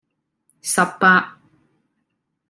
[0.63, 1.37] 十八